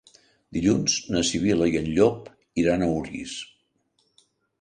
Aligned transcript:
Dilluns 0.55 0.93
na 1.15 1.19
Sibil·la 1.31 1.67
i 1.73 1.77
en 1.81 1.89
Llop 1.97 2.31
iran 2.63 2.87
a 2.87 2.87
Orís. 2.95 3.37